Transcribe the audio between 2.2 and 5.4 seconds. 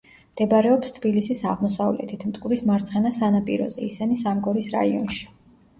მტკვრის მარცხენა სანაპიროზე, ისანი-სამგორის რაიონში.